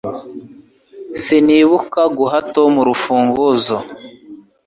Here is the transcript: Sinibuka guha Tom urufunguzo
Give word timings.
Sinibuka 1.23 2.01
guha 2.17 2.37
Tom 2.53 2.71
urufunguzo 2.83 3.77